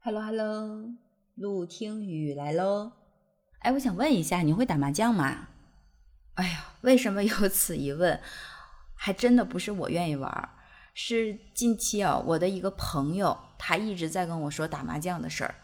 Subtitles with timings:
[0.00, 0.94] Hello Hello，
[1.34, 2.92] 陆听雨来喽。
[3.58, 5.48] 哎，我想问一下，你会打麻将吗？
[6.34, 8.20] 哎呀，为什么有此一问？
[8.94, 10.50] 还真的不是我愿意玩，
[10.94, 15.56] 是近期啊，我的一个朋友，他一直在跟我说打麻将的事儿。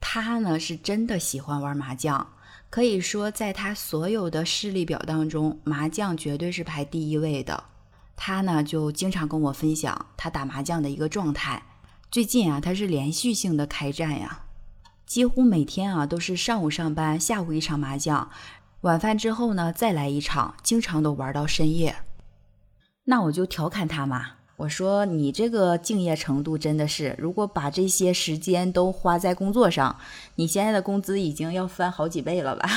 [0.00, 2.34] 他呢是真的喜欢玩麻将，
[2.70, 7.64] 可以说在他所有的视力表当中，麻将绝对是排第一位的。
[8.14, 11.60] 他呢就经常跟我分享他打麻将的一个状态。
[12.10, 14.40] 最近啊，他是连续性的开战呀，
[15.06, 18.28] 几乎每天啊都是上午上班，下午一场麻将，
[18.80, 21.94] 晚饭之后呢再来一场，经常都玩到深夜。
[23.04, 29.96] 那我就调侃他嘛，我说你这个敬业程度真的是，如果把这些时间都花在工作上，
[30.34, 32.68] 你现在的工资已经要翻好几倍了吧？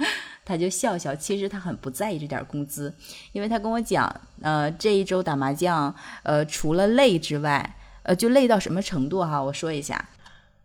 [0.46, 2.94] 他就笑笑，其实他很不在意这点工资，
[3.32, 7.74] 因为他跟我讲，呃，这一周打麻将，呃，除了累之外。
[8.08, 9.42] 呃，就累到什么程度哈？
[9.42, 10.08] 我说一下，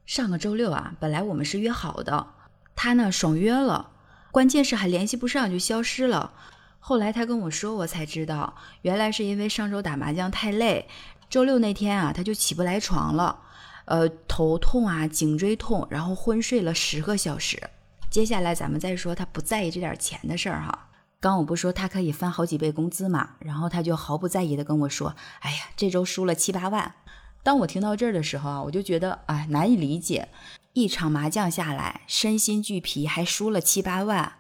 [0.06, 2.28] 上个周六啊，本来我们是约好的，
[2.74, 3.90] 他呢爽约了，
[4.32, 6.32] 关键是还联系不上就消失了。
[6.80, 10.88] 后来他跟我说，我才知道，原来是因为上周打麻将太累，
[11.30, 13.38] 周六那天啊他就起不来床了，
[13.84, 17.62] 呃，头痛啊，颈椎痛，然后昏睡了十个小时。
[18.10, 20.88] 接下来咱们再说他不在意这点钱的事儿哈。
[21.20, 26.96] 刚我不说他可以翻好几倍工资嘛，然后他就毫不在意的跟我说，哎呀，这周输了七八万。
[27.44, 30.30] 当我听到这儿的时候啊，我就觉得哎难以理解，
[30.72, 34.34] 一场麻将下来身心俱疲，还输了七八万。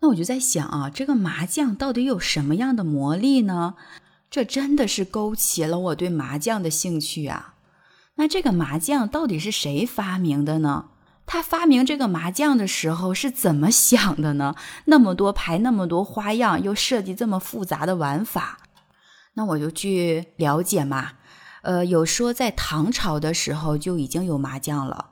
[0.00, 3.74] 那我就在想啊，这个麻将到底有什么样的魔力呢？
[4.30, 7.54] 这真的是勾起了我对麻将的兴趣啊。
[8.14, 10.90] 那这个麻将到底是谁发明的呢？
[11.26, 14.54] 他发明这个麻将的时候是怎么想的呢？
[14.84, 18.58] 那么多牌，那么多花样，又设计这么复杂的玩法，
[19.34, 21.12] 那我就去了解嘛。
[21.62, 25.10] 呃，有说在唐朝的时候就已经有麻将了，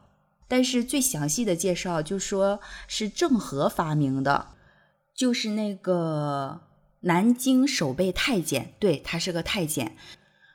[0.48, 4.48] 但是最详细的介绍就说是郑和发明的，
[5.14, 6.60] 就是那个
[7.00, 9.96] 南京守备太监，对他是个太监，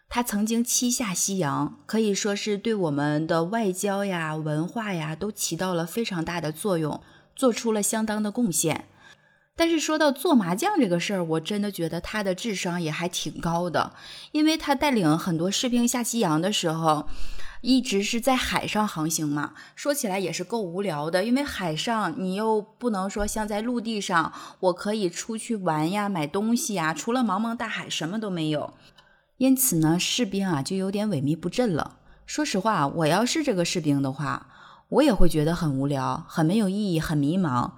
[0.08, 7.02] 他曾经七下西洋，可以说是对我们的外交呀、文化呀都起到了非常大的作用，
[7.36, 8.88] 做出了相当的贡献。
[9.56, 13.94] 但是说到做麻将这个事儿，我真的觉得他的智商也还挺高的，
[14.32, 17.08] 因为他带领很多士兵下西洋的时候，
[17.62, 19.54] 一直是在海上航行嘛。
[19.76, 28.74] 说起来也是够无聊的，因为海上你又不能说像在陆地上，我可以出去玩呀、买东西呀，除了茫茫大海什么都没有。
[29.38, 31.98] 因此呢，士兵啊就有点萎靡不振了。
[32.26, 34.48] 说实话，我要是这个士兵的话，
[34.90, 37.72] 我也会觉得很无聊、很没有意义、很迷茫。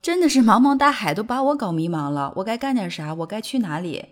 [0.00, 3.12] 真的是茫茫大海都把我搞迷茫了，我该干点啥？
[3.14, 4.06] 我该去哪里？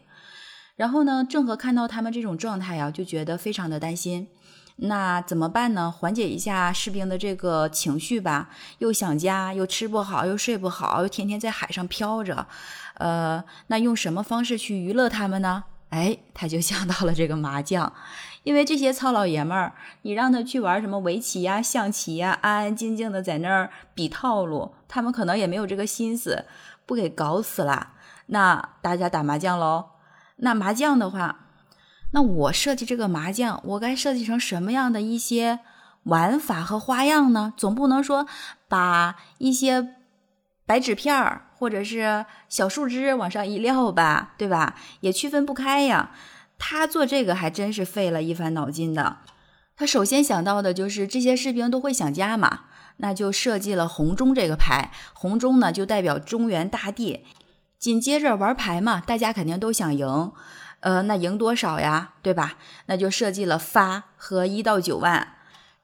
[0.77, 1.27] 然后呢？
[1.29, 4.29] 郑和看到他们这种状态呀，就觉得非常的担心。
[4.77, 5.91] 那怎么办呢？
[5.91, 8.51] 缓解一下士兵的这个情绪吧。
[8.79, 12.47] 又想家，又吃不好，又睡不好，又天天在海上漂着。
[12.95, 15.65] 呃，那用什么方式去娱乐他们呢？
[15.89, 17.91] 哎，他就想到了这个麻将。
[18.47, 26.45] 因为这些糙老爷们儿，你让他去玩什么围棋呀、象棋呀，安安静静的在那儿比套路，他们可能也没有这个心思，
[26.87, 27.95] 不给搞死了。
[28.27, 29.87] 那大家打麻将喽。
[30.37, 31.41] 那麻将的话，
[32.13, 35.59] 那我设计这个麻将，我该设计成什么样的一些
[36.05, 37.53] 玩法和花样呢？
[37.57, 38.29] 总不能说
[38.69, 39.97] 把一些
[40.65, 44.77] 白纸片儿或者是小树枝往上一撂吧，对吧？
[45.01, 46.13] 也区分不开呀。
[46.59, 49.19] 他做这个还真是费了一番脑筋的。
[49.77, 52.61] 他首先想到的就是这些士兵都会想家嘛，
[52.97, 54.91] 那就设计了红中这个牌。
[55.13, 57.25] 红中呢就代表中原大地。
[57.79, 60.33] 紧接着玩牌嘛，大家肯定都想赢，
[60.81, 62.55] 呃，那赢多少呀，对吧？
[62.87, 65.35] 那就设计了发和一到九万，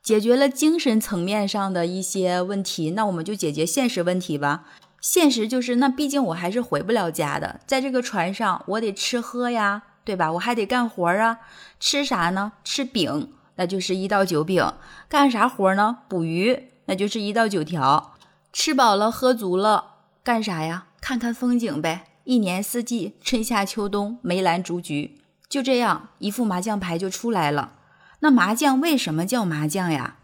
[0.02, 2.92] 解决了精神层面上的一些问题。
[2.92, 4.64] 那我们就解决现实问题吧。
[5.02, 9.82] 现实就是，那毕竟我还是回不了家的，在这个船上我得吃喝呀。
[10.04, 10.32] 对吧？
[10.32, 11.38] 我还得干活啊，
[11.78, 12.52] 吃啥呢？
[12.64, 14.72] 吃饼，那就是一到九饼。
[15.08, 15.98] 干啥活呢？
[16.08, 18.14] 捕鱼，那就是一到九条。
[18.52, 20.86] 吃饱了，喝足了，干啥呀？
[21.00, 22.06] 看看风景呗。
[22.24, 27.72] 一年四季，春夏秋冬，梅兰竹菊，就这样一副麻将牌就出来了。
[28.20, 30.18] 那麻将为什么叫麻将呀？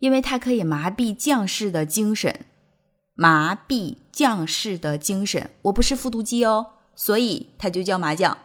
[0.00, 2.46] 因为它可以麻痹将士的精神，
[3.14, 5.50] 麻痹将士的精神。
[5.62, 8.36] 我不是复读机哦，所以它就叫麻将。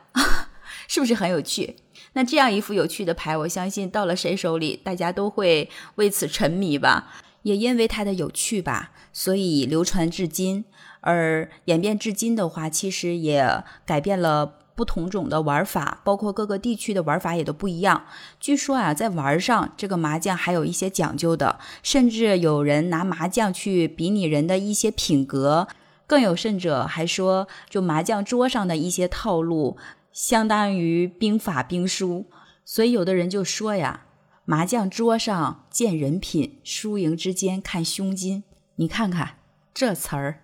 [0.87, 1.75] 是不是很有趣？
[2.13, 7.13] 那这样一副有趣的牌，我相信到了谁手里，大家都会为此沉迷吧。
[7.43, 10.65] 也因为它的有趣吧，所以流传至今。
[11.01, 18.05] 而演变至今的话，其实也改变了不同种的玩法，包括各个地区的玩法也都不一样。
[18.39, 25.67] 据说啊，在玩上这个麻将还有一些讲究的，甚至有人拿麻将去比拟人的一些品格。
[26.07, 29.77] 更有甚者还说，就麻将桌上的一些套路，
[30.15, 32.27] 相当于兵法兵书。
[32.63, 34.05] 所以有的人就说呀，
[34.45, 38.43] 麻将桌上见人品，输赢之间看胸襟。
[38.77, 39.39] 你看看
[39.73, 40.43] 这词儿，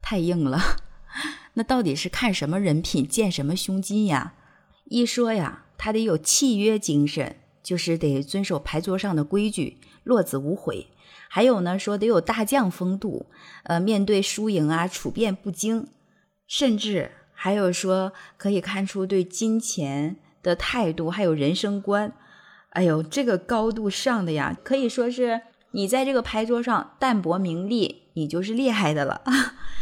[0.00, 0.60] 太硬了。
[1.54, 4.34] 那到底是看什么人品，见什么胸襟呀？
[4.84, 10.86] 一说呀，他得有契约精神，就是得遵守牌桌上的规矩，落子无悔。
[11.28, 13.26] 还有呢，说得有大将风度，
[13.64, 15.88] 呃，面对输赢啊，处变不惊。
[16.46, 22.12] 甚至还有说可以看出对金钱的态度，还有人生观。
[22.70, 29.22] 哎呦，这个高度上的呀，可以说是你在这个牌桌上淡泊名利，你就是厉害的了。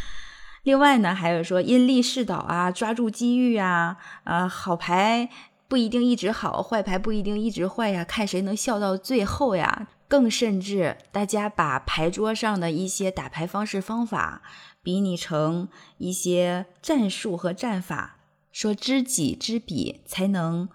[0.64, 5.31] 另外呢，还有说因利是导啊，抓住机遇啊，啊，好牌
[5.68, 9.88] 不一定一直好，坏牌不一定一直坏呀，看谁能笑到最后呀。
[10.08, 14.42] 更甚至，大家把牌桌上的一些打牌方式方法
[14.82, 15.68] 比拟成
[15.98, 18.18] 一些战术和战法，
[18.52, 20.68] 说知己知彼才能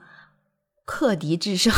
[0.84, 1.74] 克敌制胜。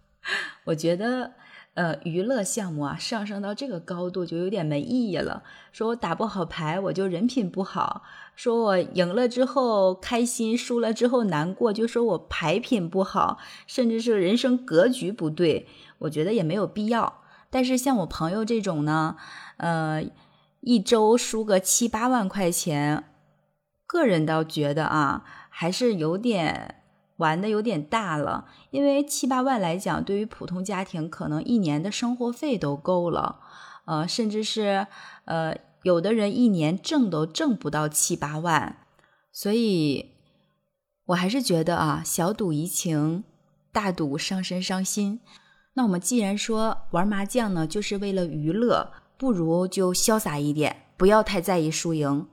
[0.66, 1.34] 我觉得。
[1.76, 5.42] 呃，娱乐项目啊，上升到这个高度就有点没意义了。
[5.72, 8.00] 说我打不好牌，我就人品不好；
[8.34, 13.36] 说我赢了之后开心，输了之后难过，就说我牌品不好，
[13.66, 15.68] 甚至是人生格局不对。
[15.98, 17.20] 我觉得也没有必要。
[17.50, 19.16] 但是像我朋友这种呢，
[19.58, 20.02] 呃，
[20.62, 23.04] 一周输个七八万块钱，
[23.86, 26.82] 个人倒觉得啊，还是有点。
[27.16, 33.40] 玩的有点大了，因为七八万来讲，对于普通家庭，可能一年的生活费都够了，
[33.86, 34.86] 呃，甚至是
[35.24, 38.78] 呃，有的人一年挣都挣不到七八万，
[39.32, 40.10] 所以，
[41.06, 43.24] 我还是觉得啊，小赌怡情，
[43.72, 45.20] 大赌伤身伤心。
[45.74, 52.26] 那我们既然说玩麻将呢，就是为了娱乐，不如就潇洒一点，不要太在意输赢。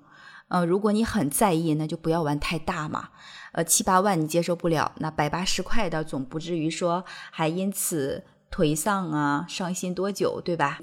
[0.53, 3.09] 呃，如果你很在意，那就不要玩太大嘛。
[3.53, 10.79] 呃，七八万你接受不了，那百八十块的总不至于说还因此颓丧啊、伤心多久，对吧？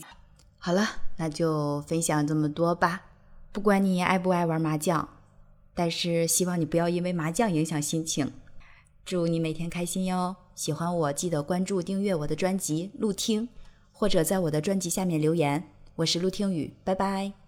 [0.58, 0.84] 好了，
[1.18, 3.02] 那就分享这么多吧。
[3.52, 5.08] 不管你爱不爱玩麻将，
[5.72, 8.32] 但是希望你不要因为麻将影响心情。
[9.04, 10.34] 祝你每天开心哟！
[10.56, 13.48] 喜欢我记得关注订阅我的专辑陆听，
[13.92, 15.70] 或者在我的专辑下面留言。
[15.94, 17.39] 我是陆听雨，拜拜。